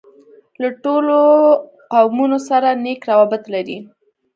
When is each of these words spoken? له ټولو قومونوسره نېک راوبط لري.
له 0.61 0.69
ټولو 0.83 1.17
قومونوسره 1.93 2.69
نېک 2.83 3.01
راوبط 3.09 3.43
لري. 3.53 3.77